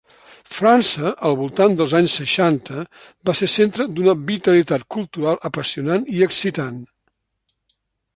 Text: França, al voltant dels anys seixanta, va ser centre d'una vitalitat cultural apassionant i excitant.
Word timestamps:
França, 0.51 1.09
al 1.27 1.35
voltant 1.41 1.75
dels 1.81 1.91
anys 1.99 2.15
seixanta, 2.21 2.85
va 3.29 3.35
ser 3.41 3.49
centre 3.57 3.87
d'una 3.99 4.15
vitalitat 4.31 4.87
cultural 4.97 5.39
apassionant 5.51 6.09
i 6.19 6.25
excitant. 6.29 6.81